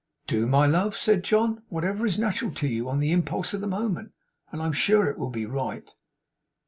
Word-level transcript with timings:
'Do, 0.25 0.47
my 0.47 0.65
love,' 0.65 0.97
said 0.97 1.23
John, 1.23 1.61
'whatever 1.69 2.07
is 2.07 2.17
natural 2.17 2.49
to 2.55 2.67
you 2.67 2.89
on 2.89 2.99
the 2.99 3.11
impulse 3.11 3.53
of 3.53 3.61
the 3.61 3.67
moment, 3.67 4.13
and 4.51 4.59
I 4.59 4.65
am 4.65 4.73
sure 4.73 5.05
it 5.07 5.17
will 5.19 5.29
be 5.29 5.45
right. 5.45 5.91